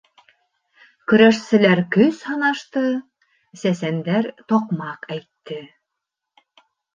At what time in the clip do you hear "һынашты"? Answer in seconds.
2.29-2.83